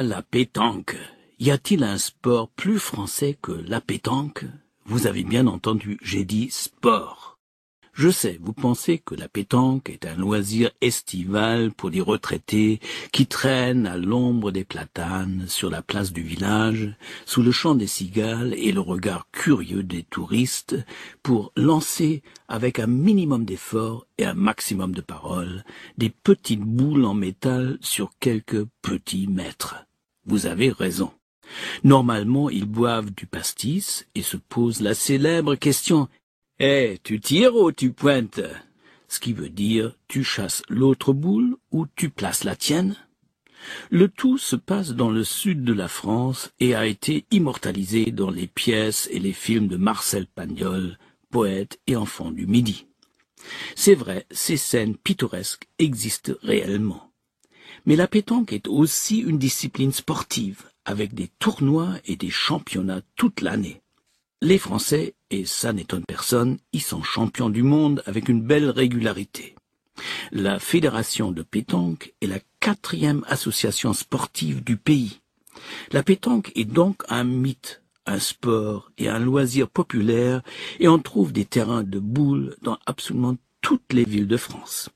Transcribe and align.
La 0.00 0.22
pétanque. 0.22 0.96
Y 1.38 1.52
a-t-il 1.52 1.84
un 1.84 1.98
sport 1.98 2.48
plus 2.48 2.80
français 2.80 3.38
que 3.40 3.52
la 3.52 3.80
pétanque? 3.80 4.44
Vous 4.86 5.06
avez 5.06 5.22
bien 5.22 5.46
entendu, 5.46 6.00
j'ai 6.02 6.24
dit 6.24 6.50
sport. 6.50 7.33
Je 7.96 8.08
sais, 8.08 8.40
vous 8.42 8.52
pensez 8.52 8.98
que 8.98 9.14
la 9.14 9.28
pétanque 9.28 9.88
est 9.88 10.04
un 10.04 10.16
loisir 10.16 10.72
estival 10.80 11.70
pour 11.70 11.90
les 11.90 12.00
retraités 12.00 12.80
qui 13.12 13.28
traînent 13.28 13.86
à 13.86 13.96
l'ombre 13.96 14.50
des 14.50 14.64
platanes 14.64 15.44
sur 15.46 15.70
la 15.70 15.80
place 15.80 16.12
du 16.12 16.22
village, 16.22 16.96
sous 17.24 17.40
le 17.40 17.52
chant 17.52 17.76
des 17.76 17.86
cigales 17.86 18.52
et 18.54 18.72
le 18.72 18.80
regard 18.80 19.28
curieux 19.30 19.84
des 19.84 20.02
touristes, 20.02 20.76
pour 21.22 21.52
lancer, 21.54 22.24
avec 22.48 22.80
un 22.80 22.88
minimum 22.88 23.44
d'effort 23.44 24.08
et 24.18 24.24
un 24.24 24.34
maximum 24.34 24.92
de 24.92 25.00
paroles, 25.00 25.64
des 25.96 26.10
petites 26.10 26.62
boules 26.62 27.04
en 27.04 27.14
métal 27.14 27.78
sur 27.80 28.10
quelques 28.18 28.64
petits 28.82 29.28
mètres. 29.28 29.86
Vous 30.26 30.46
avez 30.46 30.70
raison. 30.70 31.12
Normalement, 31.84 32.50
ils 32.50 32.66
boivent 32.66 33.12
du 33.12 33.26
pastis 33.26 34.08
et 34.16 34.22
se 34.22 34.36
posent 34.36 34.80
la 34.80 34.94
célèbre 34.94 35.54
question 35.54 36.08
eh, 36.58 36.98
tu 37.02 37.20
tires 37.20 37.56
ou 37.56 37.72
tu 37.72 37.92
pointes? 37.92 38.40
Ce 39.08 39.20
qui 39.20 39.32
veut 39.32 39.48
dire 39.48 39.94
tu 40.08 40.24
chasses 40.24 40.62
l'autre 40.68 41.12
boule 41.12 41.56
ou 41.70 41.86
tu 41.96 42.10
places 42.10 42.44
la 42.44 42.56
tienne? 42.56 42.96
Le 43.90 44.08
tout 44.08 44.38
se 44.38 44.56
passe 44.56 44.90
dans 44.90 45.10
le 45.10 45.24
sud 45.24 45.64
de 45.64 45.72
la 45.72 45.88
France 45.88 46.50
et 46.60 46.74
a 46.74 46.86
été 46.86 47.24
immortalisé 47.30 48.10
dans 48.10 48.30
les 48.30 48.46
pièces 48.46 49.08
et 49.10 49.18
les 49.18 49.32
films 49.32 49.68
de 49.68 49.76
Marcel 49.76 50.26
Pagnol, 50.26 50.98
poète 51.30 51.80
et 51.86 51.96
enfant 51.96 52.30
du 52.30 52.46
Midi. 52.46 52.86
C'est 53.74 53.94
vrai, 53.94 54.26
ces 54.30 54.56
scènes 54.56 54.96
pittoresques 54.96 55.68
existent 55.78 56.32
réellement. 56.42 57.12
Mais 57.86 57.96
la 57.96 58.08
pétanque 58.08 58.52
est 58.52 58.68
aussi 58.68 59.18
une 59.18 59.38
discipline 59.38 59.92
sportive, 59.92 60.62
avec 60.84 61.14
des 61.14 61.28
tournois 61.38 61.94
et 62.06 62.16
des 62.16 62.30
championnats 62.30 63.02
toute 63.16 63.40
l'année. 63.40 63.82
Les 64.44 64.58
Français, 64.58 65.14
et 65.30 65.46
ça 65.46 65.72
n'étonne 65.72 66.04
personne, 66.06 66.58
y 66.74 66.80
sont 66.80 67.02
champions 67.02 67.48
du 67.48 67.62
monde 67.62 68.02
avec 68.04 68.28
une 68.28 68.42
belle 68.42 68.68
régularité. 68.68 69.54
La 70.32 70.58
Fédération 70.58 71.32
de 71.32 71.42
pétanque 71.42 72.12
est 72.20 72.26
la 72.26 72.40
quatrième 72.60 73.24
association 73.26 73.94
sportive 73.94 74.62
du 74.62 74.76
pays. 74.76 75.22
La 75.92 76.02
pétanque 76.02 76.52
est 76.56 76.66
donc 76.66 77.04
un 77.08 77.24
mythe, 77.24 77.80
un 78.04 78.18
sport 78.18 78.90
et 78.98 79.08
un 79.08 79.18
loisir 79.18 79.66
populaire, 79.66 80.42
et 80.78 80.88
on 80.88 80.98
trouve 80.98 81.32
des 81.32 81.46
terrains 81.46 81.82
de 81.82 81.98
boules 81.98 82.54
dans 82.60 82.76
absolument 82.84 83.36
toutes 83.62 83.94
les 83.94 84.04
villes 84.04 84.28
de 84.28 84.36
France. 84.36 84.90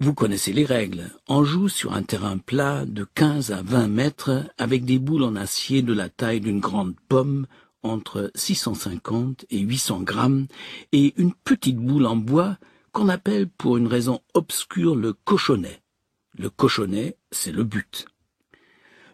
Vous 0.00 0.14
connaissez 0.14 0.54
les 0.54 0.64
règles. 0.64 1.10
On 1.28 1.44
joue 1.44 1.68
sur 1.68 1.92
un 1.92 2.02
terrain 2.04 2.38
plat 2.38 2.86
de 2.86 3.06
15 3.16 3.52
à 3.52 3.60
20 3.60 3.88
mètres 3.88 4.46
avec 4.56 4.86
des 4.86 4.98
boules 4.98 5.24
en 5.24 5.36
acier 5.36 5.82
de 5.82 5.92
la 5.92 6.08
taille 6.08 6.40
d'une 6.40 6.60
grande 6.60 6.94
pomme 7.10 7.46
entre 7.82 8.30
650 8.34 9.46
et 9.50 9.58
800 9.58 10.00
grammes 10.00 10.46
et 10.92 11.14
une 11.16 11.32
petite 11.32 11.78
boule 11.78 12.06
en 12.06 12.16
bois 12.16 12.58
qu'on 12.92 13.08
appelle 13.08 13.48
pour 13.48 13.76
une 13.76 13.86
raison 13.86 14.20
obscure 14.34 14.94
le 14.94 15.12
cochonnet. 15.12 15.82
Le 16.36 16.50
cochonnet, 16.50 17.16
c'est 17.30 17.52
le 17.52 17.64
but. 17.64 18.06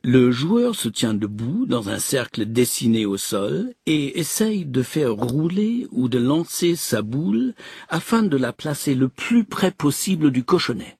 Le 0.05 0.30
joueur 0.30 0.77
se 0.77 0.88
tient 0.88 1.14
debout 1.14 1.66
dans 1.66 1.88
un 1.88 1.98
cercle 1.98 2.47
dessiné 2.47 3.05
au 3.05 3.16
sol 3.16 3.75
et 3.86 4.20
essaye 4.20 4.64
de 4.64 4.82
faire 4.82 5.14
rouler 5.14 5.88
ou 5.91 6.08
de 6.08 6.19
lancer 6.19 6.77
sa 6.77 7.03
boule 7.03 7.55
afin 7.88 8.22
de 8.22 8.36
la 8.36 8.53
placer 8.53 8.94
le 8.94 9.08
plus 9.08 9.44
près 9.44 9.72
possible 9.72 10.30
du 10.30 10.44
cochonnet. 10.44 10.98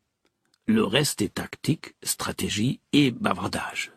Le 0.66 0.84
reste 0.84 1.22
est 1.22 1.34
tactique, 1.34 1.94
stratégie 2.03 2.80
et 2.92 3.12
bavardage. 3.12 3.92